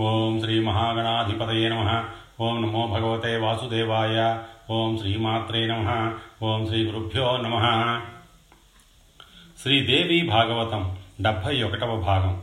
ఓం 0.00 0.40
శ్రీ 0.40 0.60
మహాగణాధిపతయ 0.60 1.68
నమ. 1.68 2.04
ఓం 2.40 2.62
నమో 2.62 2.86
భగవతే 2.86 3.36
వాసుదేవాయ. 3.36 4.38
ఓం 4.70 4.98
శ్రీమాత్రే 4.98 5.66
నమ. 5.66 6.14
ఓం 6.42 6.66
శ్రీ 6.66 6.86
గురుభ్యో 6.86 7.36
నమ. 7.36 7.56
శ్రీదేవి 9.62 10.28
భాగవతం 10.28 10.98
డెబ్భై 11.20 11.62
ఒకటవ 11.62 12.00
భాగం. 12.00 12.42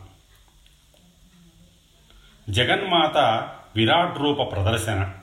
జగన్మాత 2.49 3.17
విరాట్ 3.75 4.17
రూప 4.17 4.51
ప్రదర్శన. 4.51 5.13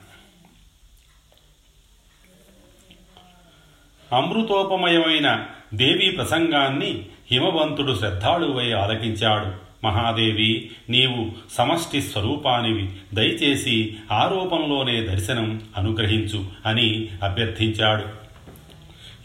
అమృతోపమయమైన 4.11 5.45
దేవీ 5.73 6.11
ప్రసంగాన్ని 6.11 7.05
హిమవంతుడు 7.31 7.95
శ్రద్ధాళువై 7.95 8.71
ఆలకించాడు. 8.71 9.66
మహాదేవి 9.87 10.69
నీవు 10.89 11.31
సమష్టి 11.53 12.01
స్వరూపానివి. 12.01 12.89
దయచేసి 13.13 13.95
ఆ 14.11 14.29
రూపంలోనే 14.29 15.03
దర్శనం 15.03 15.61
అనుగ్రహించు 15.77 16.45
అని 16.65 17.07
అభ్యర్థించాడు. 17.23 18.27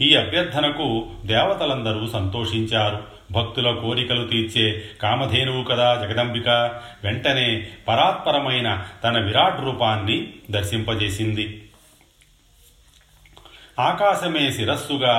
ఈ 0.03 0.15
అభ్యర్థనకు 0.15 1.07
దేవతలందరూ 1.25 2.07
సంతోషించారు. 2.07 2.99
భక్తుల 3.33 3.71
కోరికలు 3.71 4.27
తీర్చే 4.27 4.83
కామధేనువు 5.03 5.65
కదా 5.65 5.95
జగదంబిక. 5.95 6.49
వెంటనే 7.05 7.69
పరాత్పరమైన 7.89 8.85
తన 9.05 9.21
విరాట్ 9.21 9.61
రూపాన్ని 9.61 10.29
దర్శింపజేసింది. 10.51 11.62
ఆకాశమే 13.83 14.45
శిరస్సుగా 14.51 15.15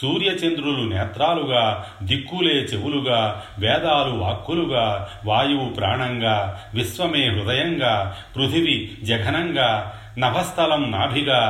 సూర్యచంద్రులు 0.00 0.84
నేత్రాలుగా 0.88 1.64
దిక్కులే 2.02 2.56
చెవులుగా 2.70 3.20
వేదాలు 3.58 4.12
వాక్కులుగా 4.16 4.86
వాయువు 5.26 5.68
ప్రాణంగా 5.70 6.36
విశ్వమే 6.74 7.24
హృదయంగా 7.28 7.94
పృథివి 8.36 8.76
జఘనంగా 9.04 9.70
నభస్థలం 10.18 10.82
నాభిగా 10.90 11.40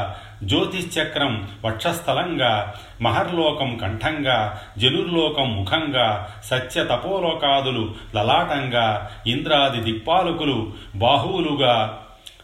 జ్యోతిశ్చక్రం 0.43 1.33
వక్షస్థలంగా 1.65 2.51
మహర్లోకం 3.03 3.71
కంఠంగా 3.77 4.37
జనుర్లోకం 4.79 5.49
ముఖంగా 5.57 6.09
సత్య 6.45 6.85
తపోలోకాదులు 6.85 7.85
లలాటంగా 8.15 8.87
ఇంద్రాది 9.27 9.81
దిక్పాలకులు 9.81 10.59
బాహువులుగా 10.97 11.75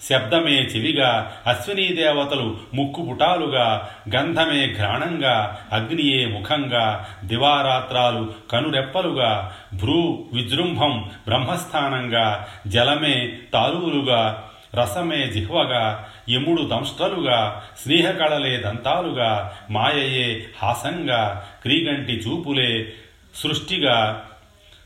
శబ్దమే 0.00 0.56
చెవిగా 0.62 1.10
అశ్వినీ 1.46 1.86
దేవతలు 1.88 2.56
ముక్కు 2.74 3.02
పుటాలుగా 3.02 3.66
గంధమే 4.08 4.74
ఘ్రాణంగా 4.74 5.58
అగ్నియే 5.72 6.26
ముఖంగా 6.26 7.06
దివారాత్రాలు 7.24 8.34
కనురెప్పలుగా 8.50 9.52
భ్రూ 9.74 10.00
విజృంభం 10.32 11.10
బ్రహ్మస్థానంగా 11.28 12.46
జలమే 12.66 13.16
తాలువులుగా 13.52 14.44
రసమే 14.74 15.26
జిహ్వగా 15.26 16.04
యముడు 16.30 16.62
దంష్టలుగా 16.62 17.64
స్నేహకళలే 17.82 18.56
దంతాలుగా 18.56 19.30
మాయయే 19.70 20.48
హాసంగా 20.62 21.20
క్రీగంటి 21.62 22.12
చూపులే 22.12 22.92
సృష్టిగా 23.34 24.24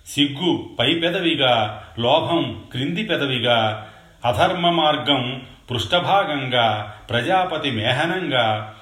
సిగ్గు 0.06 0.77
పై 0.79 0.95
పెదవిగా 0.95 1.55
లోభం 1.98 2.69
క్రింది 2.73 3.03
పెదవిగా 3.03 3.88
అధర్మ 4.22 4.69
మార్గం 4.70 5.22
పృష్ఠభాగంగా 5.70 6.66
ప్రజాపతి 7.11 7.70
మేహనంగా 7.70 8.74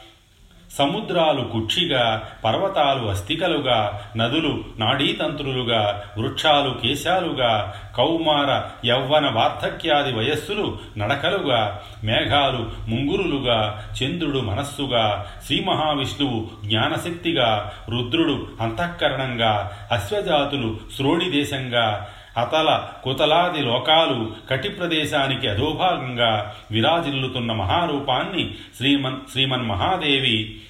సముద్రాలు 0.71 1.43
కుక్షిగా 1.43 2.03
పర్వతాలు 2.45 3.09
అస్థికలుగా 3.09 3.77
నదులు 4.17 4.65
నాడీతంత్రులుగా 4.79 5.83
వృక్షాలు 6.19 6.71
కేశాలుగా 6.83 7.51
కౌమార 7.97 8.51
యవ్వన 8.87 9.27
వార్ధక్యాది 9.29 10.13
వయస్సులు 10.13 10.79
నడకలుగా 10.99 11.61
మేఘాలు 12.05 12.63
ముంగురులుగా 12.89 13.59
చంద్రుడు 14.03 14.39
మనస్సుగా 14.41 15.05
శ్రీ 15.47 15.65
మహావిష్ణువు 15.65 16.41
జ్ఞానశక్తిగా 16.65 17.49
రుద్రుడు 17.89 18.49
అంతఃకరణంగా 18.61 19.53
అశ్వజాతులు 19.93 20.79
శ్రోణి 20.97 21.31
దేశంగా 21.31 21.87
అతల 22.37 22.89
కుతలాది 23.05 23.63
లోకాలు 23.63 24.35
కటి 24.51 24.69
ప్రదేశానికి 24.69 25.49
అధోభాగంగా 25.49 26.57
విరాజిల్లుతున్న 26.71 27.53
మహారూపాన్ని 27.53 28.55
శ్రీమన్ 28.77 29.17
శ్రీమన్ 29.33 29.67
మహాదేవి 29.67 30.61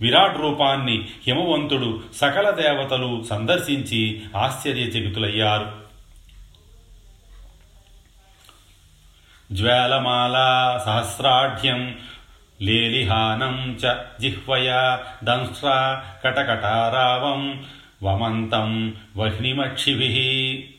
విరాట్ 0.00 0.38
రూపాన్ని 0.38 1.08
హిమవంతుడు 1.26 2.02
సకల 2.16 2.50
దేవతలు 2.50 3.24
సందర్శించి 3.30 4.22
ఆశ్చర్యచకితులయ్యారు. 4.36 5.72
జ్వాలమాలా 9.52 10.82
సహస్రాఢ్యం 10.86 11.98
లేలిహానం 12.62 13.78
చ 13.84 13.94
జిహ్వయా 14.20 15.00
దంశ్ర 15.24 16.00
కటకటారావం 16.24 17.64
వమంతం 18.02 18.94
వహ్నిమక్షిభి. 19.16 20.74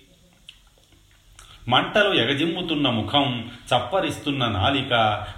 మంటలు 1.67 2.11
ఎగజిమ్ముతున్న 2.13 2.89
ముఖం 2.89 3.27
చప్పరిస్తున్న 3.67 4.43
నాలిక 4.45 4.93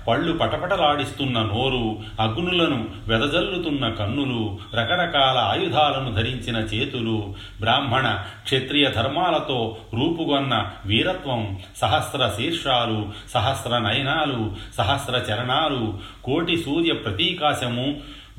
పళ్ళు 0.07 0.34
పటపటలాడిస్తున్న 0.34 1.38
నోరు 1.39 1.84
అగ్నులను 2.19 2.79
వెదజల్లుతున్న 3.07 3.89
కన్నులు 3.89 4.57
రకరకాల 4.75 5.38
ఆయుధాలను 5.38 6.13
ధరించిన 6.13 6.57
చేతులు 6.73 7.35
బ్రాహ్మణ 7.62 8.07
క్షత్రియ 8.45 8.88
ధర్మాలతో 8.89 9.59
రూపుగొన్న 9.94 10.53
వీరత్వం 10.85 11.44
సహస్ర 11.78 12.31
శీర్షాలు 12.38 13.00
సహస్ర 13.29 13.78
నయనాలు 13.79 14.41
సహస్ర 14.78 15.16
చరణాలు 15.29 16.00
కోటి 16.23 16.57
సూర్య 16.57 16.94
ప్రతీకాశము 16.94 17.88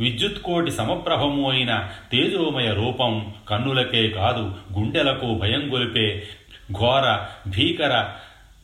విద్యుత్కోటి 0.01 0.71
సమప్రభము 0.71 1.51
అయిన 1.51 1.89
తేజోమయ 2.13 2.69
రూపం 2.73 3.33
కన్నులకే 3.49 4.09
కాదు 4.11 4.53
గుండెలకు 4.79 5.27
భయం 5.35 5.75
గొలిపే 5.75 6.07
ఘోర 6.73 7.19
భీకర 7.47 8.09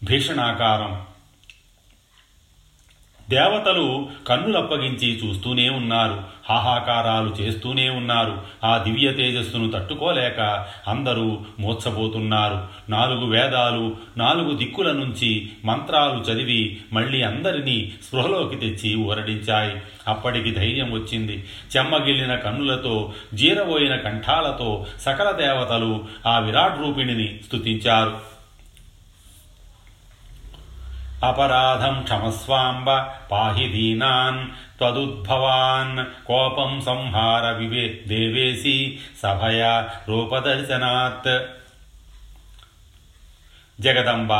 భీషణాకారం. 0.05 1.10
దేవతలు 3.31 4.09
కన్నులప్పగించి 4.27 5.21
చూస్తూనే 5.27 5.69
ఉన్నారు 5.69 6.23
హాహాకారాలు 6.49 7.35
చేస్తూనే 7.41 7.89
ఉన్నారు 7.89 8.43
ఆ 8.65 8.79
దివ్య 8.79 9.13
తేజస్సును 9.13 9.71
తట్టుకోలేక 9.71 10.67
అందరూ 10.89 11.39
మోత్సపోతున్నారు 11.61 12.63
నాలుగు 12.89 13.27
వేదాలు 13.27 13.97
నాలుగు 14.17 14.57
దిక్కుల 14.57 14.93
నుంచి 14.93 15.51
మంత్రాలు 15.65 16.33
చదివి 16.33 16.81
మళ్ళీ 16.93 17.23
అందరినీ 17.23 17.93
స్పృహలోకి 18.07 18.57
తెచ్చి 18.57 18.95
ఊరడించాయి. 18.95 19.83
అప్పటికి 20.09 20.51
ధైర్యం 20.51 20.93
వచ్చింది. 20.93 21.45
చెమ్మగిల్లిన 21.77 22.35
కన్నులతో 22.35 23.13
జీరబోయిన 23.35 23.97
కంఠాలతో 23.97 24.87
సకల 25.01 25.31
దేవతలు 25.31 26.05
ఆ 26.27 26.39
విరాట్ 26.39 26.81
రూపిణిని 26.81 27.41
స్తుతించారు. 27.47 28.40
అపరాధం 31.25 32.03
క్షమస్వాంబ 32.03 32.91
పాహి 33.31 33.69
దీనాన్ 33.69 34.47
త్వదుద్భవాన్ 34.79 36.27
కోపం 36.27 36.81
సంహార 36.81 37.51
వివే 37.51 38.01
దేవేసి 38.07 38.99
సభయ 39.23 39.89
రూపదర్శనాత్. 40.09 41.33
జగదంబ 43.81 44.33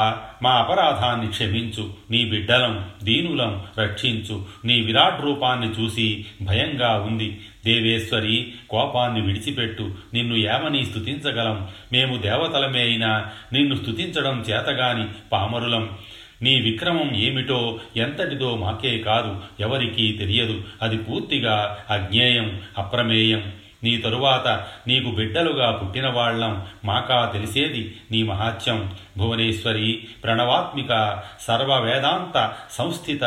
మా 0.43 0.51
అపరాధాన్ని 0.51 1.29
క్షమించు 1.29 1.93
నీ 2.11 2.25
బిడ్డలం 2.25 2.91
దీనులం 3.03 3.67
రక్షించు 3.79 4.45
నీ 4.65 4.81
విరాట్ 4.81 5.21
రూపాన్ని 5.21 5.69
చూసి 5.81 6.25
భయంగా 6.43 6.95
ఉంది. 6.95 7.41
దేవేశ్వరి 7.65 8.53
కోపాన్ని 8.71 9.21
విడిచిపెట్టు 9.21 9.95
నిన్ను 10.15 10.37
ఏమని 10.37 10.85
స్థుతించగలం 10.85 11.69
మేము 11.93 12.17
దేవతలమే 12.17 12.83
అయినా 12.83 13.27
నిన్ను 13.53 13.77
స్థుతించడం 13.77 14.41
చేతగాని 14.41 15.09
పామరులం. 15.33 15.99
నీ 16.43 16.61
విక్రమం 16.61 17.15
ఏమిటో 17.15 17.81
ఎంతటిదో 17.97 18.57
మాకే 18.57 18.99
కాదు 18.99 19.41
ఎవరికీ 19.61 20.13
తెలియదు. 20.13 20.63
అది 20.83 20.99
పూర్తిగా 20.99 21.85
అజ్ఞేయం 21.91 22.61
అప్రమేయం. 22.79 23.53
నీ 23.85 23.97
తరువాత 23.97 24.67
నీకు 24.87 25.11
బిడ్డలుగా 25.11 25.71
పుట్టినవాళ్ళం 25.71 26.67
మాకా 26.85 27.31
తెలిసేది 27.33 28.01
నీ 28.11 28.23
మహాత్యం 28.23 28.97
భువనేశ్వరి 29.19 29.93
ప్రణవాత్మిక 29.93 31.23
సర్వవేదాంత 31.41 32.57
సంస్థిత 32.71 33.25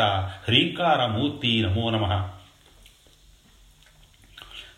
హ్రీంకారమూర్తి 0.48 1.62
నమో 1.62 1.90
నమ. 1.90 2.28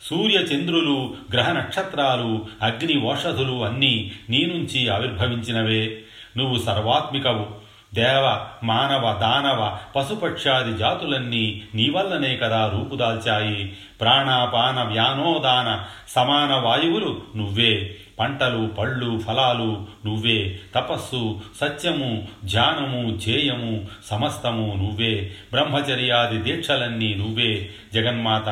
సూర్యచంద్రులు 0.03 1.15
గ్రహ 1.33 1.53
నక్షత్రాలు 1.53 2.47
అగ్ని 2.62 3.00
ఓషధులు 3.00 3.65
అన్నీ 3.65 4.12
నీ 4.31 4.47
నుంచి 4.47 4.88
ఆవిర్భవించినవే. 4.88 6.03
నువ్వు 6.37 6.59
సర్వాత్మికవు. 6.59 7.66
దేవ 7.97 8.39
మానవ 8.65 9.19
దానవ 9.21 9.79
పశుపక్షాది 9.97 10.77
జాతులన్నీ 10.77 11.63
నీ 11.75 11.91
వల్లనే 11.91 12.37
కదా 12.37 12.69
రూపుదాల్చాయి. 12.69 13.77
ప్రాణాపాన 14.01 14.83
వ్యానోదాన 14.83 15.85
సమాన 16.09 16.55
వాయువులు 16.55 17.23
నువ్వే. 17.37 17.97
పంటలు 18.19 18.67
పళ్ళు 18.67 19.19
ఫలాలు 19.19 19.87
నువ్వే. 20.07 20.59
తపస్సు 20.75 21.41
సత్యము 21.61 22.29
ధ్యానము 22.45 23.17
ధ్యేయము 23.17 23.87
సమస్తము 24.11 24.75
నువ్వే. 24.77 25.31
బ్రహ్మచర్యాది 25.53 26.39
దీక్షలన్నీ 26.39 27.15
నువ్వే. 27.15 27.71
జగన్మాత 27.95 28.49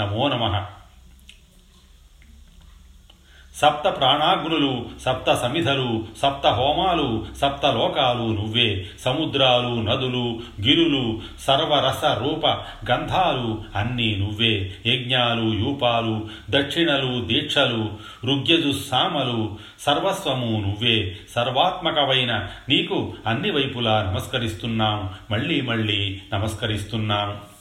నమో 0.00 0.28
నమః. 0.28 0.75
సప్త 3.56 3.88
ప్రాణాగ్నులు 3.98 4.86
సప్త 5.00 5.34
సమిధలు 5.34 6.04
సప్త 6.22 6.46
హోమాలు 6.46 7.26
సప్త 7.36 7.66
లోకాలు 7.66 8.22
నువ్వే. 8.22 8.86
సముద్రాలు 9.00 9.82
నదులు 9.82 10.40
గిరులు 10.64 11.20
సర్వరస 11.40 12.04
రూప 12.04 12.46
గంధాలు 12.90 13.64
అన్నీ 13.76 14.16
నువ్వే. 14.16 14.74
యజ్ఞాలు 14.86 15.42
యూపాలు 15.42 16.28
దక్షిణలు 16.50 17.24
దీక్షలు 17.24 17.90
రుగ్యజుస్సామలు 18.24 19.58
సర్వస్వము 19.80 20.60
నువ్వే. 20.60 21.16
సర్వాత్మకమైన 21.34 22.48
నీకు 22.68 23.14
అన్ని 23.26 23.50
వైపులా 23.50 24.02
నమస్కరిస్తున్నాం. 24.02 25.10
మళ్ళీ 25.30 25.60
మళ్ళీ 25.60 26.20
నమస్కరిస్తున్నాను 26.34 27.55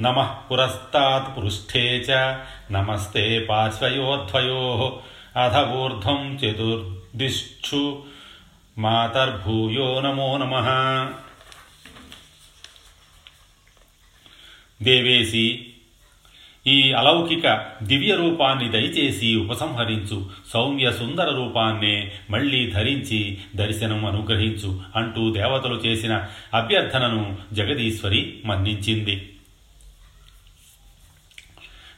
నమ 0.00 0.34
పురస్తాత్ 0.50 1.36
పృష్ఠే 1.36 1.96
చ. 1.96 2.10
నమస్తే 2.70 3.40
పార్శ్వయోధ్వయో 3.40 5.00
అధ 5.36 5.70
ఊర్ధ్వం 5.70 6.34
చతుర్దిష్ఠు 6.34 8.02
మాతర్భూయో 8.78 10.00
నమో 10.00 10.36
నమ. 10.36 10.66
దేవేసి 14.82 15.66
ఈ 16.66 16.92
అలౌకిక 16.92 17.66
దివ్య 17.82 18.16
రూపాన్ని 18.16 18.68
దయచేసి 18.68 19.36
ఉపసంహరించు 19.36 20.26
సౌమ్య 20.52 20.92
సుందర 20.92 21.30
రూపాన్నే 21.30 22.12
మళ్ళీ 22.30 22.70
ధరించి 22.70 23.38
దర్శనం 23.56 24.06
అనుగ్రహించు 24.06 24.80
అంటూ 24.96 25.30
దేవతలు 25.30 25.74
చేసిన 25.74 26.24
అభ్యర్థనను 26.54 27.38
జగదీశ్వరి 27.52 28.38
మన్నించింది. 28.44 29.29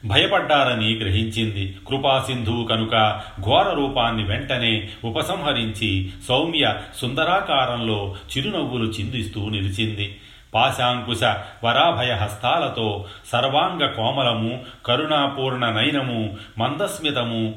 భయపడ్డారని 0.05 0.95
గ్రహించింది. 0.95 1.75
కృపాసింధువు 1.87 2.63
కనుక 2.63 3.21
ఘోర 3.41 3.69
రూపాన్ని 3.69 4.23
వెంటనే 4.23 4.89
ఉపసంహరించి 5.03 6.11
సౌమ్య 6.27 6.75
సుందరాకారంలో 6.97 8.15
చిరునవ్వులు 8.37 8.85
చిందిస్తూ 8.85 9.49
నిలిచింది. 9.49 10.15
పాశాంకుశ 10.53 11.23
వరాభయ 11.63 12.13
హస్తాలతో 12.13 13.05
సర్వాంగ 13.31 13.85
కోమలము 13.85 14.59
కరుణాపూర్ణ 14.85 15.69
నయనము 15.69 16.37
మందస్మితము 16.57 17.55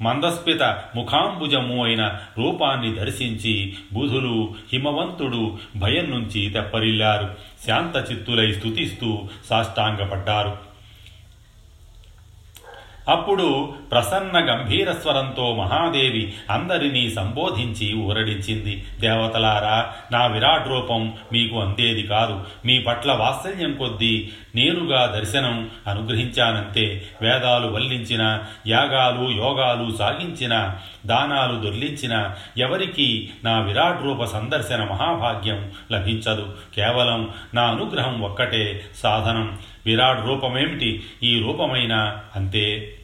మందస్మిత 0.00 0.62
ముఖాంబుజము 0.96 1.84
అయిన 1.84 2.06
రూపాన్ని 2.38 2.94
దర్శించి 2.94 3.76
బుధులు 3.92 4.54
హిమవంతుడు 4.72 5.58
భయం 5.76 6.10
నుంచి 6.10 6.50
తెప్పరిల్లారు. 6.50 7.30
శాంత 7.66 8.12
చిత్తులై 8.12 8.52
స్తుతిస్తూ 8.52 9.20
సాష్టాంగపడ్డారు. 9.50 10.71
అప్పుడు 13.08 13.74
ప్రసన్న 13.90 14.52
గంభీర 14.52 14.92
స్వరంతో 14.92 15.54
మహాదేవి 15.54 16.32
అందరినీ 16.50 17.10
సంబోధించి 17.10 17.94
ఊరడించింది. 17.94 18.84
దేవతలారా 19.00 19.92
నా 20.12 20.26
విరాట్ 20.26 20.68
రూపం 20.68 21.12
మీకు 21.32 21.60
అందేది 21.60 22.02
కాదు. 22.02 22.40
మీ 22.66 22.78
పట్ల 22.78 23.12
వాత్సల్యం 23.12 23.74
కొద్దీ 23.74 24.30
నేనుగా 24.54 25.06
దర్శనం 25.06 25.70
అనుగ్రహించానంతే. 25.86 27.02
వేదాలు 27.22 27.66
వల్లించిన 27.66 28.40
యాగాలు 28.66 29.30
యోగాలు 29.30 29.96
సాగించిన 29.96 30.74
దానాలు 31.06 31.60
దొర్లించిన 31.60 32.30
ఎవరికి 32.58 33.30
నా 33.44 33.60
విరాట్ 33.60 34.02
రూప 34.02 34.24
సందర్శన 34.24 34.84
మహాభాగ్యం 34.84 35.70
లభించదు. 35.92 36.54
కేవలం 36.76 37.30
నా 37.54 37.62
అనుగ్రహం 37.62 38.20
ఒక్కటే 38.20 38.84
సాధనం. 39.02 39.58
విరాట్ 39.86 40.26
రూపమేమిటి? 40.26 41.02
ఈ 41.22 41.40
రూపమైన 41.40 42.22
అంతే. 42.36 42.98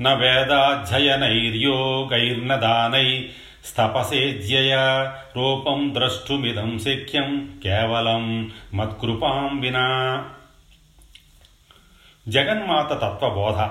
న 0.00 0.14
వేదాధ్యయనైర్యోగైర్న 0.14 2.56
దానై 2.56 3.28
స్తపసేజ్యయ 3.64 4.76
రూపం 5.36 5.94
ద్రష్టుమిదం 5.94 6.78
శక్యం 6.78 7.60
కేవలం 7.62 8.52
మత్కృపాం 8.74 9.60
వినా. 9.60 10.24
జగన్మాత 12.28 12.92
తత్వబోధ. 12.92 13.68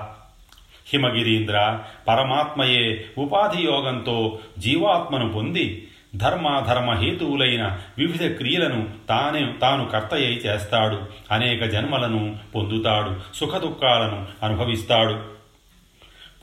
హిమగిరీంద్ర 0.88 1.80
పరమాత్మయే 2.08 3.04
ఉపాధి 3.18 3.62
యోగంతో 3.62 4.38
జీవాత్మను 4.58 5.32
పొంది 5.32 5.88
ధర్మాధర్మ 6.16 6.92
హేతువులైన 6.92 7.78
వివిధ 7.98 8.36
క్రియలను 8.36 8.88
తానే 9.08 9.54
తాను 9.60 9.84
కర్తయ్య 9.84 10.26
చేస్తాడు. 10.26 11.02
అనేక 11.32 11.64
జన్మలను 11.64 12.36
పొందుతాడు. 12.54 13.16
సుఖదుఖాలను 13.34 14.26
అనుభవిస్తాడు. 14.42 15.20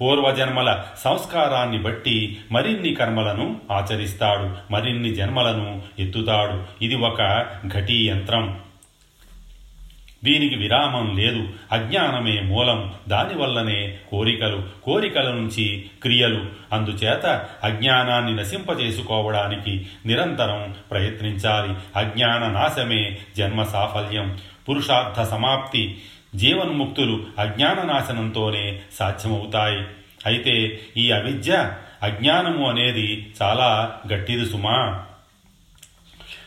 పూర్వజన్మల 0.02 0.84
సంస్కారాన్ని 0.98 1.78
బట్టి 1.78 2.40
మరిన్ని 2.52 2.96
కర్మలను 2.96 3.62
ఆచరిస్తాడు. 3.72 4.74
మరిన్ని 4.74 5.16
జన్మలను 5.16 5.82
ఎత్తుతాడు. 6.00 6.84
ఇది 6.84 6.96
ఒక 6.96 7.46
ఘటీ 7.68 8.10
యంత్రం 8.10 8.60
దీనికి 10.24 10.56
విరామం 10.56 11.18
లేదు. 11.18 11.48
అజ్ఞానమే 11.72 12.42
మూలం. 12.42 12.94
దానివల్లనే 13.08 13.98
కోరికలు 14.10 14.64
కోరికల 14.84 15.32
నుంచి 15.32 15.86
క్రియలు. 16.02 16.46
అందుచేత 16.72 17.46
అజ్ఞానాన్ని 17.64 18.36
నశింపజేసుకోవడానికి 18.36 19.88
నిరంతరం 20.06 20.76
ప్రయత్నించాలి. 20.92 21.74
అజ్ఞాన 21.96 22.52
నాశమే 22.52 23.18
జన్మ 23.38 23.64
సాఫల్యం. 23.64 24.40
పురుషార్థ 24.70 25.22
సమాప్తి. 25.22 26.02
జీవన్ముక్తులు 26.36 27.26
అజ్ఞాన 27.40 27.88
నాశనంతోనే 27.88 28.80
సాధ్యమవుతాయి. 29.00 29.84
అయితే 30.26 30.80
ఈ 30.98 31.12
అవిద్య 31.12 31.72
అజ్ఞానము 32.04 32.70
అనేది 32.70 33.34
చాలా 33.42 33.96
గట్టిది 34.14 34.46
సుమా. 34.46 35.06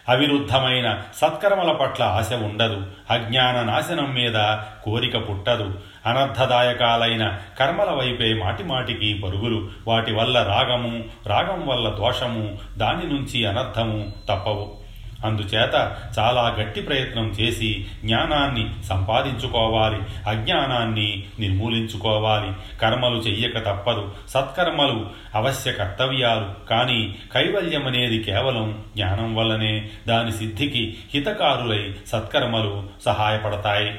అవిరుద్ధమైన 0.09 1.01
సత్కర్మల 1.15 1.73
పట్ల 1.73 2.03
ఆశ 2.03 2.33
ఉండదు. 2.33 2.83
అజ్ఞాన 3.11 3.63
నాశనం 3.63 4.15
మీద 4.15 4.57
కోరిక 4.85 5.31
పుట్టదు. 5.31 5.81
అనర్థదాయకాలైన 6.07 7.39
కర్మల 7.59 7.91
వైపే 7.91 8.35
మాటిమాటికి 8.35 9.21
పరుగులు. 9.25 9.69
వాటి 9.89 10.13
వల్ల 10.15 10.43
రాగము 10.43 11.05
రాగం 11.27 11.67
వల్ల 11.67 11.89
దోషము 11.89 12.59
దాని 12.77 13.15
నుంచి 13.15 13.47
అనర్థము 13.47 14.13
తప్పవు. 14.29 14.84
అందుచేత 15.25 15.97
చాలా 16.19 16.57
గట్టి 16.61 16.81
ప్రయత్నం 16.81 17.29
చేసి 17.29 17.87
జ్ఞానాన్ని 18.05 18.85
సంపాదించుకోవాలి 18.85 20.03
అజ్ఞానాన్ని 20.29 21.25
నిర్మూలించుకోవాలి. 21.41 22.79
కర్మలు 22.79 23.17
చెయ్యక 23.17 23.59
తప్పదు 23.59 24.15
సత్కర్మలు 24.29 25.11
అవశ్య 25.35 25.73
కర్తవ్యాలు. 25.73 26.69
కానీ 26.69 27.15
కైవల్యం 27.35 27.87
అనేది 27.87 28.23
కేవలం 28.23 28.85
జ్ఞానం 28.97 29.37
వల్లనే 29.37 29.91
దాని 30.09 30.33
సిద్ధికి 30.33 30.97
హితకారులై 31.15 31.95
సత్కర్మలు 32.09 32.89
సహాయపడతాయి. 33.05 33.93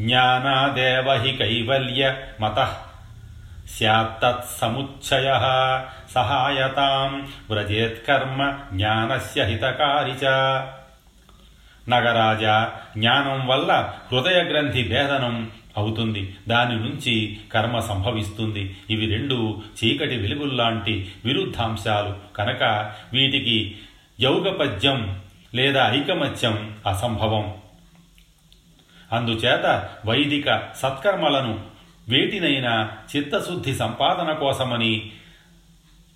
జ్ఞానాదేవ 0.00 1.22
హి 1.22 1.32
కైవల్య 1.32 2.14
మత 2.40 2.76
సముచ్చయ 4.60 5.32
సహాయతాం 6.10 7.28
వ్రజేత్కర్మ 7.50 8.58
జ్ఞానస్య 8.72 9.44
హితకారి 9.44 10.10
చ 10.10 10.24
నగరాజ 11.88 12.42
జ్ఞానం 12.98 13.46
వల్ల 13.46 13.92
హృదయ 14.12 14.42
గ్రంథి 14.42 14.88
భేదనం 14.88 15.50
అవుతుంది. 15.76 16.36
దాని 16.48 16.76
నుంచి 16.76 17.40
కర్మ 17.52 17.80
సంభవిస్తుంది. 17.80 18.76
ఇవి 18.90 19.06
రెండు 19.06 19.62
చీకటి 19.84 20.16
వెలుగుల్లాంటి 20.16 21.12
విరుద్ధాంశాలు. 21.24 22.36
కనుక 22.36 22.92
వీటికి 23.12 23.78
యౌగపద్యం 24.20 25.20
లేదా 25.54 25.94
ఐకమత్యం 25.94 26.76
అసంభవం. 26.86 27.54
అందుచేత 29.12 29.88
వైదిక 30.06 30.74
సత్కర్మలను 30.76 31.69
వేటినైనా 32.10 32.72
చిత్తశుద్ధి 33.10 33.74
సంపాదన 33.74 34.30
కోసమని 34.32 34.92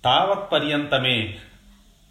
తావత్పర్యంతమే 0.03 1.17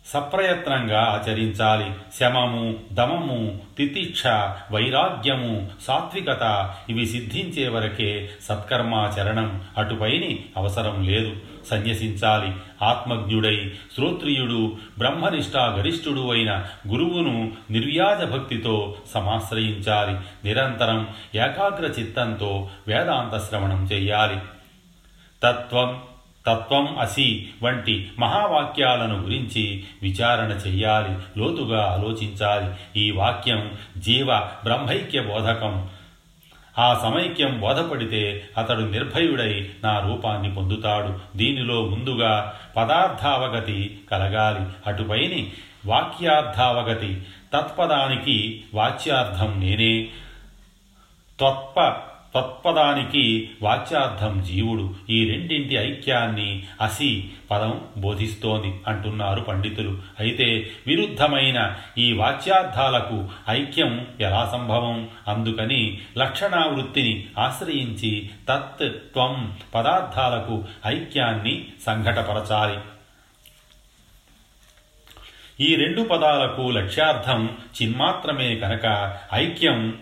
సప్రయత్నంగా 0.06 1.00
ఆచరించాలి. 1.00 1.90
శమము 2.20 2.74
దమము 2.92 3.60
తితిక్ష 3.78 4.26
వైరాగ్యము 4.70 5.68
సాత్వికత 5.82 6.74
ఇవి 6.88 7.06
సిద్ధించే 7.06 7.68
వరకే 7.68 8.30
సత్కర్మాచరణం 8.42 9.62
అటుపైని 9.78 10.44
అవసరం 10.56 11.04
లేదు. 11.04 11.36
సన్యసించాలి. 11.70 12.52
ఆత్మజ్ఞుడై 12.82 13.72
శ్రోత్రియుడు 13.94 14.76
బ్రహ్మనిష్టాగరిష్ఠుడు 14.98 16.32
అయిన 16.32 16.64
గురువును 16.88 17.52
నిర్వ్యాజ 17.70 18.24
భక్తితో 18.24 18.96
సమాశ్రయించాలి. 19.14 20.16
నిరంతరం 20.48 21.08
ఏకాగ్ర 21.34 21.84
చిత్తంతో 22.00 22.68
వేదాంత 22.88 23.38
శ్రవణం 23.38 23.84
చెయ్యాలి 23.84 24.38
తత్వం 25.42 26.02
తత్వం 26.46 26.98
అసి 26.98 27.48
వంటి 27.62 28.10
మహావాక్యాలను 28.18 29.20
గురించి 29.20 29.84
విచారణ 30.02 30.50
చెయ్యాలి 30.66 31.40
లోతుగా 31.40 31.84
ఆలోచించాలి. 31.84 33.00
ఈ 33.00 33.10
వాక్యం 33.10 33.72
జీవ 33.98 34.36
బ్రహ్మైక్య 34.36 35.20
బోధకం. 35.20 35.88
ఆ 36.78 37.00
సమైక్యం 37.02 37.60
బోధపడితే 37.60 38.48
అతడు 38.58 38.80
నిర్భయుడై 38.80 39.70
నా 39.84 40.00
రూపాన్ని 40.00 40.54
పొందుతాడు. 40.54 41.36
దీనిలో 41.36 41.84
ముందుగా 41.84 42.54
పదార్థావగతి 42.76 44.00
కలగాలి. 44.10 44.66
అటుపైని 44.86 45.52
వాక్యార్థావగతి. 45.86 47.22
తత్పదానికి 47.54 48.64
వాచ్యార్థం 48.74 49.60
నేనే. 49.60 50.08
త్వత్ప 51.38 52.02
తత్పదానికి 52.34 53.50
వాచ్యార్థం 53.62 54.42
జీవుడు 54.42 54.94
ఈ 55.10 55.30
రెండింటి 55.30 55.74
ఐక్యాన్ని 55.74 56.62
అసి 56.80 57.30
పదం 57.50 57.80
బోధిస్తోంది 57.96 58.80
అంటున్నారు 58.86 59.40
పండితులు. 59.40 59.98
అయితే 60.20 60.70
విరుద్ధమైన 60.86 61.76
ఈ 61.98 62.12
వాచ్యార్థాలకు 62.12 63.28
ఐక్యం 63.48 64.06
ఎలా 64.20 64.48
సంభవం? 64.52 65.08
అందుకని 65.28 66.00
లక్షణావృత్తిని 66.18 67.26
ఆశ్రయించి 67.38 68.30
తత్ 68.48 68.92
త్వం 68.92 69.56
పదార్థాలకు 69.74 70.64
ఐక్యాన్ని 70.86 71.66
సంఘటపరచాలి. 71.86 72.78
ఈ 75.60 75.74
రెండు 75.74 76.02
పదాలకు 76.02 76.70
లక్ష్యార్థం 76.70 77.56
చిన్మాత్రమే 77.82 78.56
కనుక 78.56 79.18
ఐక్యం 79.34 79.98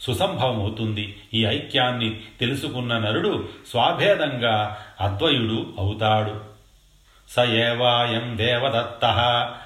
సుసంభవమవుతుంది. 0.00 1.16
ఈ 1.34 1.46
ఐక్యాన్ని 1.46 2.20
తెలుసుకున్న 2.40 2.98
నరుడు 2.98 3.48
స్వాభేదంగా 3.70 4.76
అద్వయుడు 5.00 5.66
అవుతాడు. 5.78 6.40
స 7.30 7.38
ఏవాయం 7.38 8.38
దేవదత్త 8.38 9.04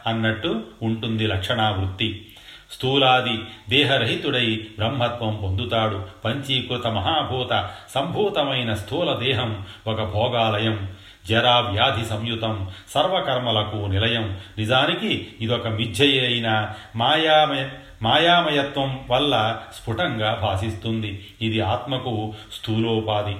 అన్నట్టు 0.07 0.62
ఉంటుంది 0.83 1.26
లక్షణావృత్తి. 1.26 2.26
స్థూలాది 2.73 3.41
దేహరహితుడై 3.69 4.67
బ్రహ్మత్వం 4.79 5.41
పొందుతాడు. 5.43 6.05
పంచీకృత 6.25 6.87
మహాభూత 6.87 7.71
సంభూతమైన 7.95 8.75
స్థూల 8.75 9.14
దేహం 9.14 9.67
ఒక 9.87 10.03
భోగాలయం. 10.03 10.93
జరా 11.29 11.61
వ్యాధి 11.61 12.05
సంయుతం 12.05 12.71
సర్వకర్మలకు 12.91 13.76
నిలయం. 13.76 14.38
నిజానికి 14.59 15.26
ఇదొక 15.41 15.69
మిథ్యయైన 15.69 16.25
అయిన 16.25 16.73
మాయామయ 16.97 17.69
మాయామయత్వం 18.04 19.00
వల్ల 19.11 19.58
స్ఫుటంగా 19.75 20.38
భాసిస్తుంది. 20.42 21.26
ఇది 21.42 21.61
ఆత్మకు 21.61 22.32
స్థూలోపాధి. 22.52 23.34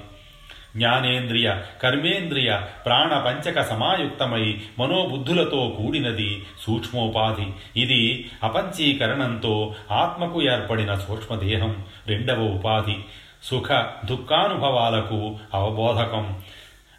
జ్ఞానేంద్రియ 0.76 1.56
కర్మేంద్రియ 1.83 2.59
ప్రాణ 2.87 3.18
పంచక 3.18 3.62
సమాయుక్తమై 3.62 4.59
మనోబుద్ధులతో 4.78 5.76
కూడినది 5.78 6.44
సూక్ష్మోపాధి. 6.66 7.47
ఇది 7.80 8.30
అపంచీకరణంతో 8.42 9.75
ఆత్మకు 9.92 10.42
ఏర్పడిన 10.42 10.94
సూక్ష్మదేహం 10.94 11.85
రెండవ 12.06 12.42
ఉపాధి. 12.42 12.97
సుఖ 13.42 13.85
దుఃఖానుభవాలకు 14.04 15.37
అవబోధకం. 15.54 16.38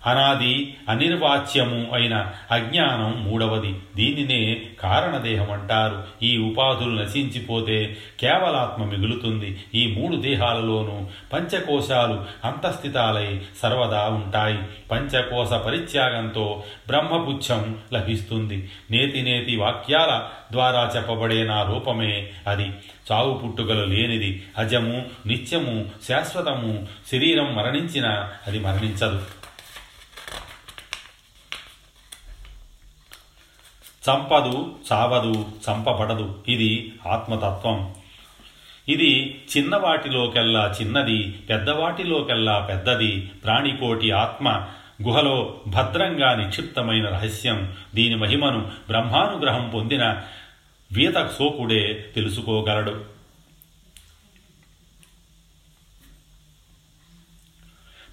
అనాది 0.06 0.78
అనిర్వాచ్యము 0.90 1.88
అయిన 1.94 2.32
అజ్ఞానం 2.52 3.24
మూడవది. 3.24 3.76
దీనినే 3.96 4.62
కారణదేహం 4.80 5.52
అంటారు 5.52 6.04
ఈ 6.24 6.38
ఉపాధులు 6.38 7.02
నశించిపోతే 7.02 7.98
కేవలాత్మ 8.20 8.84
మిగులుతుంది. 8.84 9.60
ఈ 9.76 9.88
మూడు 9.88 10.16
దేహాలలోనూ 10.16 11.02
పంచకోశాలు 11.34 12.26
అంతస్థితాలై 12.46 13.42
సర్వదా 13.64 14.08
ఉంటాయి. 14.08 14.60
పంచకోశ 14.92 15.54
పరిత్యాగంతో 15.54 16.64
బ్రహ్మపుచ్చం 16.88 17.78
లభిస్తుంది. 17.94 18.70
నేతి 18.92 19.22
నేతి 19.22 19.56
వాక్యాల 19.56 20.24
ద్వారా 20.52 20.92
చెప్పబడే 20.96 21.44
నా 21.44 21.64
రూపమే 21.64 22.28
అది. 22.48 22.72
చావు 23.12 23.34
పుట్టుకలు 23.34 23.86
లేనిది 23.86 24.44
అజము 24.58 25.06
నిత్యము 25.26 25.86
శాశ్వతము 26.08 26.88
శరీరం 27.12 27.56
మరణించినా 27.56 28.32
అది 28.48 28.60
మరణించదు. 28.60 29.45
చంపదు 34.10 34.76
చావదు 34.92 35.46
చంపబడదు. 35.70 36.44
ఇది 36.48 36.94
ఆత్మతత్వం. 37.08 37.96
ఇది 38.90 39.42
చిన్నవాటిలోకెల్లా 39.58 40.76
చిన్నది 40.82 41.32
పెద్దవాటిలోకెల్లా 41.32 42.60
పెద్దది. 42.60 43.22
ప్రాణికోటి 43.22 44.12
ఆత్మ 44.12 44.68
గుహలో 45.04 45.62
భద్రంగా 45.68 46.36
నిక్షిప్తమైన 46.36 47.10
రహస్యం. 47.10 47.76
దీని 47.96 48.16
మహిమను 48.16 48.60
బ్రహ్మానుగ్రహం 48.60 49.70
పొందిన 49.70 50.22
వీత 50.92 51.26
సోకుడే 51.26 52.12
తెలుసుకోగలడు. 52.16 53.06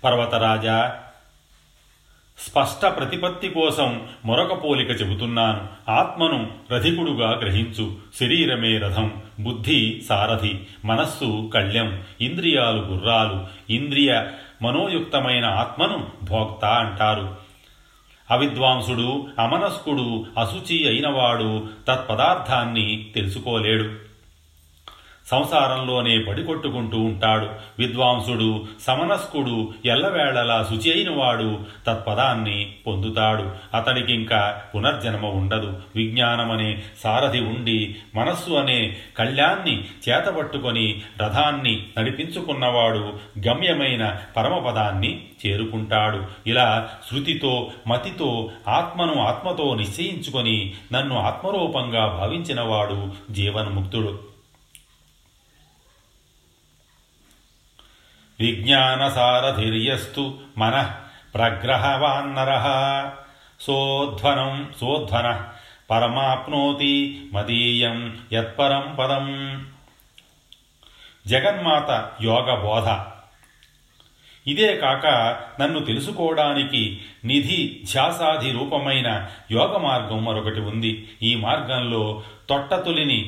పర్వతరాజా 0.05 1.03
స్పష్ట 2.43 2.87
ప్రతిపత్తి 2.87 3.49
కోసం 3.49 4.09
మరొక 4.27 4.65
పోలిక 4.65 4.91
చెబుతున్నాను. 4.91 5.91
ఆత్మను 5.91 6.53
రథికుడుగా 6.73 7.31
గ్రహించు. 7.31 7.97
శరీరమే 8.21 8.79
రథం. 8.79 9.23
బుద్ధి 9.41 10.03
సారథి. 10.09 10.61
మనస్సు 10.85 11.51
కళ్యం. 11.55 12.03
ఇంద్రియాలు 12.21 12.79
గుర్రాలు. 12.79 13.47
ఇంద్రియ 13.73 14.23
మనోయుక్తమైన 14.63 15.45
ఆత్మను 15.45 16.07
భోక్త 16.23 16.65
అంటారు. 16.65 17.37
అవిద్వాంసుడు 18.31 19.27
అమనస్కుడు 19.39 20.27
అశుచి 20.39 20.89
అయినవాడు 20.89 21.65
తత్పదార్థాన్ని 21.89 23.13
తెలుసుకోలేడు. 23.15 24.12
సంసారంలోనే 25.31 26.19
పడికొట్టుకుంటూ 26.19 26.99
ఉంటాడు. 26.99 27.49
విద్వాంసుడు 27.79 28.65
సమనస్కుడు 28.81 29.75
ఎల్లవేళలా 29.85 30.67
శుచి 30.71 30.93
అయినవాడు 30.93 31.59
తత్పదాన్ని 31.87 32.75
పొందుతాడు. 32.87 33.77
అతడికింకా 33.77 34.63
పునర్జన్మ 34.75 35.27
ఉండదు. 35.27 35.77
విజ్ఞానమనే 35.97 36.83
సారథి 37.03 37.41
ఉండి 37.41 37.97
మనస్సు 38.15 38.51
అనే 38.51 38.97
కళ్యాన్ని 39.19 39.85
చేతబట్టుకొని 40.09 41.03
రథాన్ని 41.23 41.87
నడిపించుకున్నవాడు 41.99 43.13
గమ్యమైన 43.49 44.17
పరమపదాన్ని 44.37 45.23
చేరుకుంటాడు. 45.47 46.23
ఇలా 46.47 46.89
శృతితో 47.11 47.71
మతితో 47.89 48.51
ఆత్మను 48.69 49.23
ఆత్మతో 49.23 49.75
నిశ్చయించుకొని 49.75 50.73
నన్ను 50.93 51.19
ఆత్మరూపంగా 51.19 52.07
భావించినవాడు 52.07 53.13
జీవన్ముక్తుడు. 53.31 54.32
విజ్ఞానసారథిర్యస్తు 58.43 60.23
మనః 60.59 60.89
ప్రగ్రహవాన్నర 61.35 62.51
సోధ్వనం 63.61 64.73
సోధ్వన 64.81 65.29
పరమాప్నోతి 65.91 66.95
మదీయం 67.33 68.19
యత్పరం 68.33 68.97
పదం 68.99 69.27
జగన్మాత 71.27 71.91
యోగ 72.23 72.55
బోధ 72.55 72.89
ఇదే 74.47 74.77
కాక 74.77 75.07
నన్ను 75.61 75.81
తెలుసుకోవడానికి 75.81 77.01
నిధి 77.25 77.81
ధ్యాసాధి 77.93 78.51
రూపమైన 78.51 79.29
యోగ 79.51 79.77
మార్గం 79.77 80.25
మరొకటి 80.25 80.61
ఉంది. 80.61 81.09
ఈ 81.23 81.35
మార్గంలో 81.35 82.23
తొట్టతులిని 82.49 83.21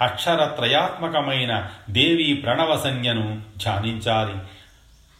అక్షరత్రయాత్మకమైన 0.00 1.70
దేవీ 1.90 2.34
ప్రణవసంజ్ఞను 2.34 3.42
ధ్యానించాలి. 3.56 4.36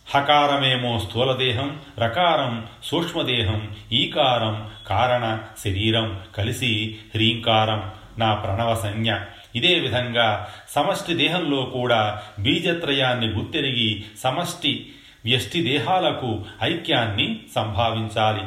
హకారమేమో 0.09 0.99
స్థూలదేహం 0.99 1.81
రకారం 1.99 2.67
సూక్ష్మదేహం 2.85 3.77
ఈకారం 3.93 4.71
కారణ 4.87 5.39
శరీరం 5.65 6.21
కలిసి 6.37 6.97
హ్రీంకారం 7.15 7.91
నా 8.19 8.35
ప్రణవ 8.35 8.75
సంజ్ఞ. 8.75 9.15
ఇదే 9.57 9.79
విధంగా 9.79 10.49
సమష్టి 10.69 11.15
దేహంలో 11.15 11.63
కూడా 11.63 12.23
బీజత్రయాన్ని 12.39 13.27
గుర్తెరిగి 13.27 14.05
సమష్టి 14.23 14.93
వ్యష్టి 15.25 15.63
దేహాలకు 15.63 16.45
ఐక్యాన్ని 16.63 17.41
సంభావించాలి. 17.55 18.43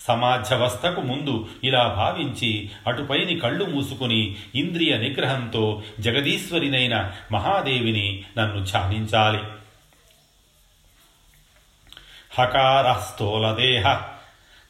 సమాధ్యవస్థకు 0.00 1.00
ముందు 1.00 1.48
ఇలా 1.64 1.82
భావించి 1.86 2.70
అటుపైని 2.86 3.38
కళ్ళు 3.38 3.64
మూసుకుని 3.64 4.36
ఇంద్రియ 4.54 4.98
నిగ్రహంతో 4.98 5.82
జగదీశ్వరినైన 6.00 7.10
మహాదేవిని 7.32 8.22
నన్ను 8.38 8.64
ధ్యానించాలి. 8.64 9.40
हकारः 12.40 12.92
स्थूलदेहः 12.92 13.98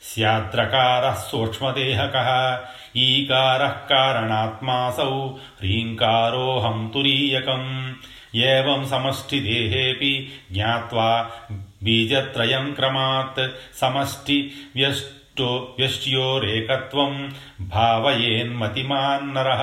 स्याद्रकारः 0.02 1.14
सूक्ष्मदेहकः 1.14 2.58
ईकारः 2.96 3.68
कारणात्मासौ। 3.68 5.38
ह्रीङ्कारोऽहं 5.58 6.88
तुरीयकम्। 6.88 7.92
एवं 8.36 8.86
समष्टिदेहेऽपि 8.86 10.28
ज्ञात्वा 10.52 11.30
बीजत्रयं 11.52 12.74
क्रमात् 12.74 13.76
समष्टिव्यष्टो 13.76 15.76
व्यष्ट्योरेकत्वं 15.80 17.32
भावयेन्मतिमान्नरः 17.60 19.62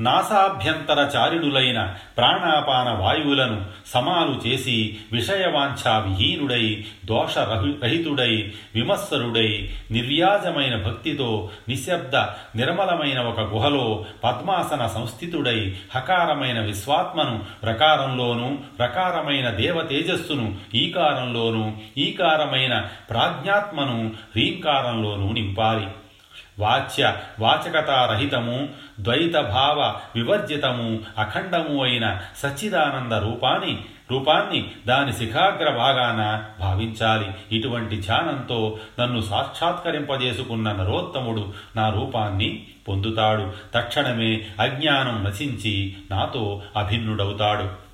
నాసాభ్యంతర 0.00 1.10
చారిణులైన 1.16 1.94
ప్రాణాపాన 2.16 2.90
వాయువులను 2.90 3.64
సమాలు 3.86 4.48
చేసి 4.48 4.98
విషయవాంఛా 5.12 5.98
విహీనుడై 5.98 6.84
దోష 7.04 7.38
రహితుడై 7.38 8.52
విమత్సరుడై 8.74 9.70
నిర్వ్యాజమైన 9.90 10.82
భక్తితో 10.82 11.50
నిశ్శబ్ద 11.68 12.16
నిర్మలమైన 12.56 13.20
ఒక 13.20 13.40
గుహలో 13.40 14.04
పద్మాసన 14.24 14.86
సంస్థితుడై 14.86 15.74
హకారమైన 15.94 16.60
విశ్వాత్మను 16.60 17.66
రకారంలోనూ 17.66 18.58
రకారమైన 18.82 19.50
దేవ 19.50 19.82
తేజస్సును 19.82 20.56
ఈకారమైన 21.96 22.88
ప్రాజ్ఞాత్మను 23.10 24.06
హ్రీంకారంలోనూ 24.06 25.32
నింపాలి. 25.32 25.86
వాచ్య 26.58 27.16
వాచకతారహితము 27.40 28.68
ద్వైత 29.00 29.34
భావ 29.34 29.94
వివర్జితము 30.16 30.98
అఖండము 31.18 31.84
అయిన 31.84 32.20
సచ్చిదానంద 32.42 33.12
రూపాన్ని 33.12 33.78
రూపాన్ని 34.10 34.70
దాని 34.86 35.12
శిఖాగ్ర 35.12 35.70
భాగాన 35.70 36.44
భావించాలి. 36.60 37.58
ఇటువంటి 37.58 38.00
ధ్యానంతో 38.00 38.78
నన్ను 39.00 39.20
సాక్షాత్కరింపజేసుకున్న 39.20 40.72
నరోత్తముడు 40.72 41.52
నా 41.76 41.90
రూపాన్ని 41.90 42.66
పొందుతాడు. 42.88 43.52
తక్షణమే 43.74 44.46
అజ్ఞానం 44.60 45.24
నశించి 45.24 45.96
నాతో 46.10 46.62
అభిన్నుడవుతాడు. 46.76 47.87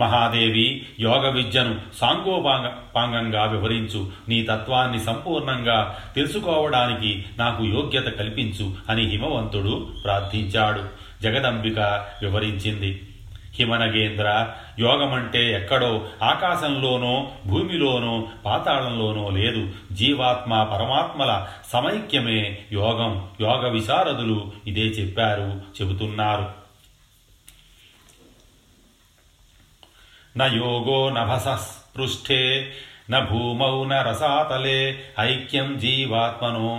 మహాదేవి 0.00 0.86
యోగ 1.00 1.30
విద్యను 1.30 1.80
సాంగోపాంగ 2.00 2.70
పాంగంగా 2.96 3.44
వివరించు. 3.44 4.10
నీ 4.28 4.42
తత్వాన్ని 4.42 5.00
సంపూర్ణంగా 5.00 5.98
తెలుసుకోవడానికి 6.16 7.24
నాకు 7.38 7.64
యోగ్యత 7.64 8.06
కల్పించు 8.06 8.74
అని 8.88 9.08
హిమవంతుడు 9.08 9.88
ప్రార్థించాడు. 10.04 10.82
జగదంబిక 11.22 11.78
వివరించింది. 12.22 13.08
హిమనగేంద్ర 13.54 14.48
యోగమంటే 14.78 15.52
ఎక్కడో 15.54 16.04
ఆకాశంలోనో 16.22 17.28
భూమిలోనో 17.46 18.26
పాతాళంలోనో 18.44 19.30
లేదు. 19.30 19.68
జీవాత్మ 19.92 20.62
పరమాత్మల 20.62 21.46
సమైక్యమే 21.72 22.58
యోగం. 22.72 23.28
యోగ 23.40 23.68
విశారదులు 23.68 24.52
ఇదే 24.66 24.80
చెప్పారు 24.80 25.60
చెబుతున్నారు. 25.82 26.61
न 30.35 30.49
योगो 30.53 30.99
नभसस्पृष्ठे 31.17 32.43
न 33.11 33.19
भूमौ 33.25 33.73
न 33.85 34.03
रसातले 34.07 34.79
ऐक्यं 35.21 35.77
जीवात्मनो 35.79 36.71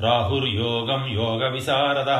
రాహుర్యోగం 0.00 1.02
యోగ 1.18 1.42
విశారద 1.48 2.10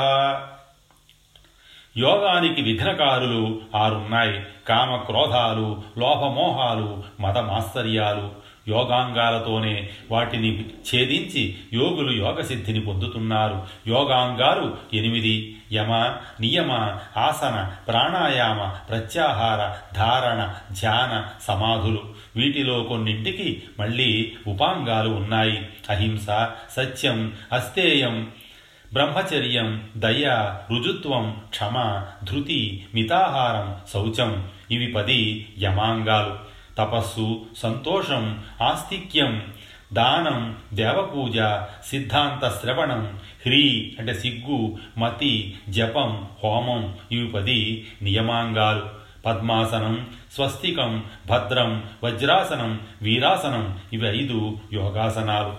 యోగానికి 1.96 2.62
విఘ్నకారులు 2.62 3.42
ఆరున్నాయి 3.75 4.35
కామ 4.68 4.96
క్రోధాలు 5.06 5.68
లోభమోహాలు 5.99 6.88
మదమాశ్చర్యాలు 7.20 8.26
యోగాంగాలతోనే 8.68 9.89
వాటిని 10.12 10.60
ఛేదించి 10.60 11.58
యోగులు 11.74 12.12
యోగసిద్ధిని 12.12 12.82
పొందుతున్నారు. 12.82 13.68
యోగాంగాలు 13.88 14.77
ఎనిమిది. 14.94 15.58
యమ 15.74 16.15
నియమ 16.39 16.72
ఆసన 17.18 17.72
ప్రాణాయామ 17.88 18.70
ప్రత్యాహార 18.89 19.96
ధారణ 19.96 20.53
ధ్యాన 20.72 21.27
సమాధులు. 21.48 22.01
వీటిలో 22.36 22.84
కొన్నింటికి 22.84 23.63
మళ్ళీ 23.80 24.32
ఉపాంగాలు 24.47 25.10
ఉన్నాయి. 25.10 25.69
అహింస 25.89 26.47
సత్యం 26.71 27.34
అస్తేయం 27.54 28.32
బ్రహ్మచర్యం 28.93 29.89
దయ 29.97 30.54
రుజుత్వం 30.71 31.36
క్షమ 31.50 32.04
ధృతి 32.24 32.86
మితాహారం 32.93 33.76
శౌచం. 33.93 34.47
ఇవి 34.71 34.88
పది 34.88 35.47
యమాంగాలు. 35.62 36.50
తపస్సు 36.82 37.46
సంతోషం 37.58 38.44
ఆస్తిక్యం 38.62 39.54
దానం 39.94 40.58
దేవపూజ 40.74 41.38
సిద్ధాంత 41.88 42.62
శ్రవణం 42.62 43.20
హ్రీ 43.41 43.96
అంటే 44.00 44.13
సిగ్గు 44.13 44.78
మతి 44.98 45.58
జపం 45.70 46.28
హోమం 46.44 46.96
ఇవి 47.12 47.28
పది 47.28 47.88
నియమాంగాలు. 48.02 48.89
పద్మాసనం 49.26 50.10
స్వస్తికం 50.36 51.04
భద్రం 51.28 51.84
వజ్రాసనం 52.04 52.82
వీరాసనం 53.02 53.80
ఇవి 53.94 54.08
ఐదు 54.08 54.60
యోగాసనాలు. 54.74 55.56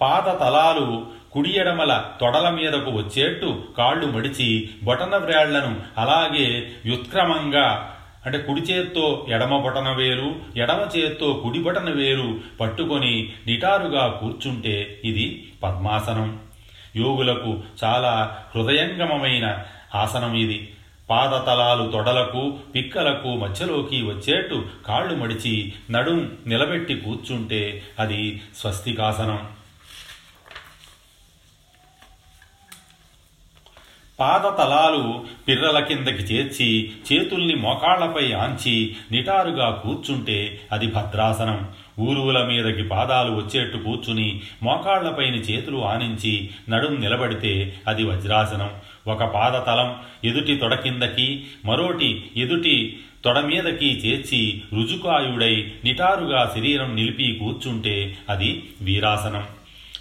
పాద 0.00 0.40
తలాలు 0.40 1.06
కుడి 1.32 1.50
ఎడమల 1.50 2.04
తొడల 2.20 2.50
మీదకు 2.50 2.90
వచ్చేట్టు 2.90 3.64
కాళ్ళు 3.78 4.06
మడిచి 4.06 4.70
బొటన 4.82 5.16
వ్రేళ్ళను 5.16 5.80
అలాగే 5.98 6.72
వ్యుత్క్రమంగా 6.84 7.93
అంటే 8.26 8.38
కుడి 8.38 8.60
చేత్తో 8.60 9.26
ఎడమ 9.28 9.58
బొటన 9.58 9.92
వేలు 9.92 10.34
ఎడమ 10.56 10.88
చేత్తో 10.96 11.28
కుడి 11.34 11.58
బొటన 11.58 11.90
వేలు 11.90 12.40
పట్టుకొని 12.60 13.32
నిటారుగా 13.46 14.06
కూర్చుంటే 14.08 15.00
ఇది 15.04 15.26
పద్మాసనం. 15.62 16.40
యోగులకు 16.96 17.62
చాలా 17.84 18.12
హృదయంగమమైన 18.54 19.64
ఆసనం 19.94 20.34
ఇది. 20.34 20.68
పాదతలాలు 21.10 21.90
తొడలకు 21.90 22.58
పిక్కలకు 22.74 23.28
మధ్యలోకి 23.28 24.02
వచ్చేట్టు 24.02 24.64
కాళ్ళు 24.86 25.14
మడిచి 25.14 25.72
నడుం 25.90 26.36
నిలబెట్టి 26.46 26.94
కూర్చుంటే 26.94 27.82
అది 27.98 28.42
స్వస్తికాసనం. 28.54 29.40
పాదతలాలు 34.20 35.24
పిర్రల 35.48 35.80
కిందకి 35.80 36.22
చేర్చి 36.22 36.92
చేతుల్ని 37.12 37.54
మోకాళ్ళపై 37.54 38.32
ఆంచి 38.32 38.96
నిటారుగా 39.12 39.70
కూర్చుంటే 39.70 40.60
అది 40.72 40.86
భద్రాసనం. 40.86 41.68
ఊరువుల 42.00 42.44
మీదకి 42.44 42.82
పాదాలు 42.82 43.32
వచ్చేట్టు 43.32 43.76
కూర్చుని 43.76 44.40
మోకాళ్ళపైని 44.62 45.38
చేతులు 45.38 45.84
ఆనించి 45.84 46.50
నడుం 46.68 47.00
నిలబడితే 47.00 47.76
అది 47.88 48.04
వజ్రాసనం. 48.04 48.70
ఒక 49.06 49.24
పాదతలం 49.24 49.96
ఎదుటి 50.24 50.56
తొడ 50.56 50.74
కిందకి 50.74 51.46
మరోటి 51.64 52.24
ఎదుటి 52.36 52.96
తొడ 53.24 53.38
మీదకి 53.38 53.86
చేర్చి 53.86 54.62
రుజుకాయుడై 54.72 55.72
నిటారుగా 55.84 56.52
శరీరం 56.54 56.96
నిలిపి 56.96 57.36
కూర్చుంటే 57.42 58.16
అది 58.28 58.62
వీరాసనం. 58.80 59.44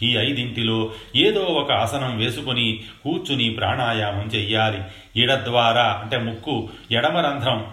ఈ 0.01 0.17
ఐదింటిలో 0.17 0.91
ఏదో 1.15 1.39
ఒక 1.39 1.71
ఆసనం 1.71 2.17
వేసుకుని 2.17 2.83
కూర్చుని 3.03 3.49
ప్రాణాయామం 3.49 4.23
చెయ్యాలి. 4.35 4.81
ఇడ 5.15 5.33
ద్వారా 5.33 5.83
అంటే 5.83 6.17
ముక్కు 6.17 6.69
ఎడమరంధ్రం 6.91 7.65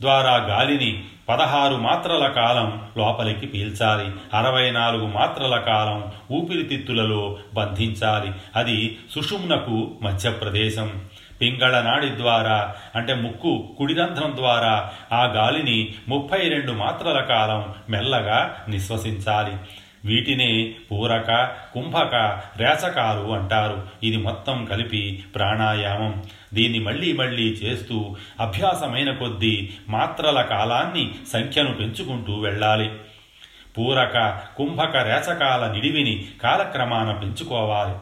ద్వారా 0.00 0.36
గాలిని 0.36 1.04
పదహారు 1.28 1.74
మాత్రల 1.74 2.26
కాలం 2.26 2.82
లోపలికి 2.96 3.46
పీల్చాలి. 3.46 4.36
అరవై 4.36 4.70
నాలుగు 4.70 5.06
మాత్రల 5.06 5.56
కాలం 5.56 6.12
ఊపిరితిత్తులలో 6.32 7.38
బంధించాలి. 7.54 8.32
అది 8.56 8.98
సుషుమ్నకు 9.14 9.94
మధ్య 10.02 10.30
ప్రదేశం 10.30 11.02
పింగళ 11.40 11.80
నాడి 11.80 12.16
ద్వారా 12.16 12.74
అంటే 12.94 13.14
ముక్కు 13.14 13.74
కుడిరంధ్రం 13.78 14.32
ద్వారా 14.36 14.90
ఆ 15.12 15.24
గాలిని 15.24 15.94
ముప్పై 16.08 16.48
రెండు 16.48 16.72
మాత్రల 16.72 17.20
కాలం 17.20 17.74
మెల్లగా 17.90 18.56
నిశ్వసించాలి. 18.68 19.56
వీటినే 20.04 20.74
పూరక 20.90 21.50
కుంభక 21.74 22.14
రేసకాలు 22.56 23.32
అంటారు. 23.32 23.86
ఇది 24.02 24.16
మొత్తం 24.16 24.64
కలిపి 24.64 25.24
ప్రాణాయామం. 25.34 26.22
దీన్ని 26.54 26.78
మళ్ళీ 26.78 27.12
మళ్ళీ 27.12 27.42
చేస్తూ 27.42 28.16
అభ్యాసమైన 28.40 29.12
కొద్దీ 29.12 29.70
మాత్రల 29.88 30.42
కాలాన్ని 30.42 31.14
సంఖ్యను 31.32 31.74
పెంచుకుంటూ 31.74 32.34
వెళ్ళాలి. 32.34 32.90
పూరక 33.78 34.38
కుంభక 34.56 34.96
రేచకాల 34.96 35.72
నిడివిని 35.72 36.28
కాలక్రమాన 36.42 37.12
పెంచుకోవాలి. 37.12 37.94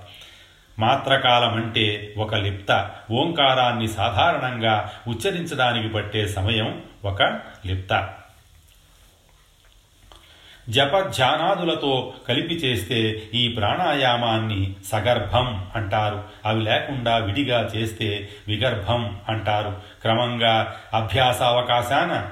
మాత్రకాలం 0.79 1.55
అంటే 1.55 2.15
ఒక 2.19 2.35
లిప్త. 2.35 2.91
ఓంకారాన్ని 3.11 3.89
సాధారణంగా 3.89 4.93
ఉచ్చరించడానికి 5.09 5.89
పట్టే 5.89 6.29
సమయం 6.29 6.83
ఒక 7.05 7.23
లిప్త. 7.67 8.15
జప 10.71 10.99
ధ్యానాదులతో 10.99 12.15
కలిపి 12.29 12.55
చేస్తే 12.55 13.23
ఈ 13.35 13.49
ప్రాణాయామాన్ని 13.49 14.73
సగర్భం 14.93 15.67
అంటారు. 15.77 16.23
అవి 16.47 16.63
లేకుండా 16.63 17.17
విడిగా 17.17 17.71
చేస్తే 17.77 18.29
విగర్భం 18.49 19.17
అంటారు. 19.29 19.77
క్రమంగా 20.03 20.77
అభ్యాస 20.95 21.43
అవకాశాన 21.43 22.31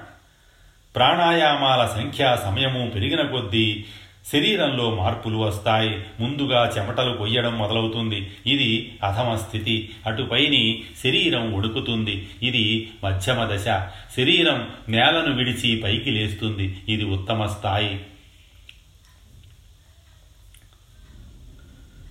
ప్రాణాయామాల 0.96 1.87
సంఖ్య 1.87 2.38
సమయము 2.44 2.90
పెరిగిన 2.90 3.22
కొద్దీ 3.22 3.85
శరీరంలో 4.33 4.90
మార్పులు 4.90 5.37
వస్తాయి. 5.37 6.05
ముందుగా 6.20 6.72
చెమటలు 6.79 7.16
కొయ్యడం 7.16 7.59
మొదలవుతుంది. 7.59 8.31
ఇది 8.46 8.98
అధమ 9.05 9.37
స్థితి. 9.37 9.90
అటుపైని 10.07 10.83
శరీరం 11.05 11.53
ఉడుకుతుంది 11.53 12.29
ఇది 12.42 12.90
మధ్యమ 13.05 13.44
దశ. 13.44 13.64
శరీరం 14.16 14.68
నేలను 14.88 15.37
విడిచి 15.37 15.77
పైకి 15.77 16.11
లేస్తుంది. 16.11 16.79
ఇది 16.88 17.05
ఉత్తమ 17.05 17.46
స్థాయి. 17.46 18.01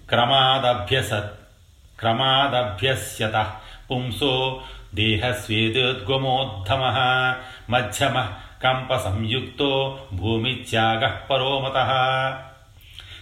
क्रमादभ्यसत् 0.09 1.99
क्रमादभ्यस्यतः। 1.99 3.53
पुंसो 3.89 4.63
देहस्वेदोद्गमोद्धमः। 4.95 7.35
मध्यमः 7.69 8.27
कम्पसंयुक्तो 8.65 10.07
भूमित्यागः 10.13 11.07
परो 11.07 11.59
मतः। 11.59 11.91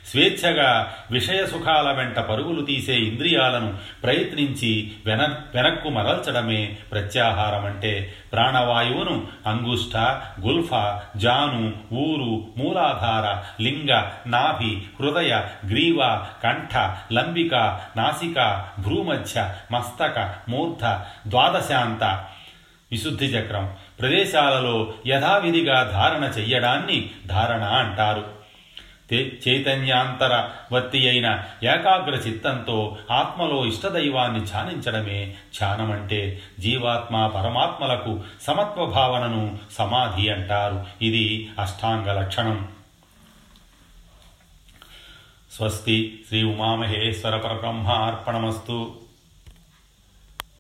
స్వేచ్ఛగా 0.10 0.96
విషయ 1.12 1.46
సుఖాల 1.46 1.92
వెంట 1.92 2.20
పరుగులు 2.20 2.62
తీసే 2.62 2.94
ఇంద్రియాలను 2.94 3.78
ప్రయత్నించి 4.04 4.92
వెన 5.06 5.22
వెనక్కు 5.56 5.90
మరల్చడమే 5.90 6.78
ప్రత్యాహారం 6.92 7.66
అంటే 7.66 8.14
ప్రాణవాయువును 8.34 9.28
అంగుష్ట 9.48 9.98
గుల్ఫ 10.46 10.74
జాను 11.18 11.74
ఊరు 11.94 12.48
మూలాధార 12.58 13.44
లింగ 13.64 13.92
నాభి 14.28 14.82
హృదయ 15.00 15.42
గ్రీవ 15.66 16.26
కంఠ 16.44 16.78
లంబిక 17.14 17.54
నాసిక 17.98 18.66
భ్రూమధ్య 18.80 19.50
మస్తక 19.72 20.36
మూర్ధ 20.50 20.86
ద్వాదశాంత 21.28 22.04
విశుద్ధి 22.92 23.26
చక్రం 23.26 23.76
ప్రదేశాలలో 24.00 24.94
యథావిధిగా 25.08 25.92
ధారణ 25.94 26.24
చెయ్యడాన్ని 26.24 27.10
ధారణ 27.28 27.64
అంటారు. 27.64 28.35
చైతన్యాంతరవర్తి 29.14 31.10
అయిన 31.10 31.44
ఏకాగ్ర 31.64 32.12
చిత్తంతో 32.12 32.98
ఆత్మలో 33.12 33.66
ఇష్టదైవాన్ని 33.66 34.46
ధ్యానించడమే 34.46 35.36
ధ్యానమంటే 35.60 36.42
జీవాత్మ 36.60 37.28
పరమాత్మలకు 37.28 38.20
సమత్వ 38.42 38.86
భావనను 38.86 39.58
సమాధి 39.72 40.30
అంటారు. 40.30 40.86
ఇది 41.02 41.50
అష్టాంగ 41.60 42.20
లక్షణం. 42.20 42.68
స్వస్తి 45.52 46.24
శ్రీ 46.28 46.44
ఉమామహేశ్వర 46.44 47.38
పరబ్రహ్మ 47.38 47.88
అర్పణమస్తు 47.88 49.05